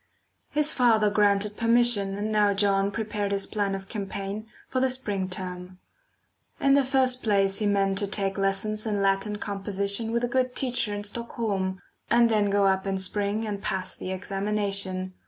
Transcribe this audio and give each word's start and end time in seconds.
His 0.49 0.73
father 0.73 1.11
granted 1.11 1.55
permission, 1.57 2.15
and 2.15 2.31
now 2.31 2.55
John 2.55 2.89
prepared 2.89 3.31
his 3.31 3.45
plan 3.45 3.75
of 3.75 3.87
campaign 3.87 4.47
for 4.67 4.79
the 4.79 4.89
spring 4.89 5.29
term. 5.29 5.77
In 6.59 6.73
the 6.73 6.83
first 6.83 7.21
place 7.21 7.59
he 7.59 7.67
meant 7.67 7.99
to 7.99 8.07
take 8.07 8.39
lessons 8.39 8.87
in 8.87 9.03
Latin 9.03 9.35
composition 9.35 10.11
with 10.11 10.23
a 10.23 10.27
good 10.27 10.55
teacher 10.55 10.91
in 10.91 11.03
Stockholm, 11.03 11.83
and 12.09 12.29
then 12.31 12.49
go 12.49 12.65
up 12.65 12.87
in 12.87 12.97
spring, 12.97 13.45
and 13.45 13.61
pass 13.61 13.95
the 13.95 14.09
examination. 14.11 15.13